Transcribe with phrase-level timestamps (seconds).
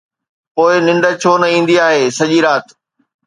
[0.53, 2.65] پوءِ ننڊ ڇو نه ايندي آهي سڄي رات